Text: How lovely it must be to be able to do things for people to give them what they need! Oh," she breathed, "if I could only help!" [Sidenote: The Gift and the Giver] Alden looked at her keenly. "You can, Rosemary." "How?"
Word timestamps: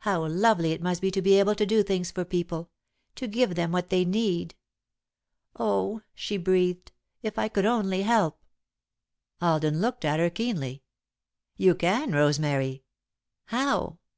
How 0.00 0.26
lovely 0.26 0.72
it 0.72 0.82
must 0.82 1.00
be 1.00 1.10
to 1.10 1.22
be 1.22 1.38
able 1.38 1.54
to 1.54 1.64
do 1.64 1.82
things 1.82 2.10
for 2.10 2.22
people 2.26 2.68
to 3.14 3.26
give 3.26 3.54
them 3.54 3.72
what 3.72 3.88
they 3.88 4.04
need! 4.04 4.54
Oh," 5.56 6.02
she 6.14 6.36
breathed, 6.36 6.92
"if 7.22 7.38
I 7.38 7.48
could 7.48 7.64
only 7.64 8.02
help!" 8.02 8.42
[Sidenote: 8.42 8.42
The 8.52 8.70
Gift 8.74 8.84
and 8.84 9.24
the 9.24 9.40
Giver] 9.40 9.52
Alden 9.52 9.80
looked 9.88 10.04
at 10.04 10.20
her 10.20 10.30
keenly. 10.30 10.82
"You 11.56 11.74
can, 11.74 12.12
Rosemary." 12.12 12.84
"How?" 13.46 13.98